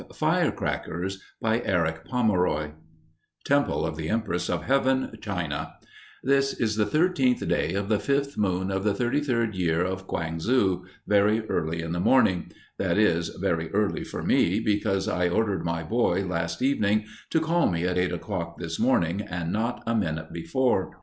FIRECRACKERS 0.15 1.21
BY 1.43 1.61
ERICK 1.63 2.05
POMEROY 2.05 2.71
TEMPLE 3.45 3.85
OF 3.85 3.95
THE 3.97 4.09
EMPRESS 4.09 4.49
OF 4.49 4.63
HEAVEN, 4.65 5.15
CHINA 5.21 5.75
This 6.23 6.55
is 6.59 6.75
the 6.75 6.87
thirteenth 6.87 7.47
day 7.47 7.75
of 7.75 7.87
the 7.87 7.99
fifth 7.99 8.35
moon 8.35 8.71
of 8.71 8.83
the 8.83 8.95
thirty 8.95 9.19
third 9.19 9.53
year 9.53 9.83
of 9.85 10.07
Kwang 10.07 10.39
su, 10.39 10.87
very 11.05 11.47
early 11.47 11.83
in 11.83 11.91
the 11.91 11.99
morning 11.99 12.51
that 12.79 12.97
is, 12.97 13.29
"very 13.39 13.69
early" 13.75 14.03
for 14.03 14.23
me, 14.23 14.59
because 14.59 15.07
I 15.07 15.29
ordered 15.29 15.63
my 15.63 15.83
"boy" 15.83 16.25
last 16.25 16.63
evening 16.63 17.05
to 17.29 17.39
call 17.39 17.69
me 17.69 17.85
at 17.85 17.99
eight 17.99 18.11
o'clock 18.11 18.57
this 18.57 18.79
morning 18.79 19.21
and 19.21 19.53
not 19.53 19.83
a 19.85 19.93
minute 19.93 20.33
before. 20.33 20.97